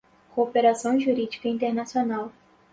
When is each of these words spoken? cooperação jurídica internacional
cooperação 0.33 0.99
jurídica 0.99 1.47
internacional 1.47 2.31